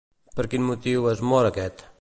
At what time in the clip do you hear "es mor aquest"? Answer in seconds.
1.13-1.89